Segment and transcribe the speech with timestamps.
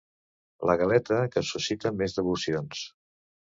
[0.69, 2.85] La galeta que suscita més devocions.